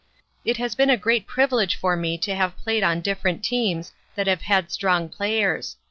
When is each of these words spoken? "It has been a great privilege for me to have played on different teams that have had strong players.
"It 0.43 0.57
has 0.57 0.73
been 0.73 0.89
a 0.89 0.97
great 0.97 1.27
privilege 1.27 1.75
for 1.75 1.95
me 1.95 2.17
to 2.17 2.33
have 2.33 2.57
played 2.57 2.81
on 2.81 3.01
different 3.01 3.43
teams 3.43 3.91
that 4.15 4.25
have 4.25 4.41
had 4.41 4.71
strong 4.71 5.09
players. 5.09 5.75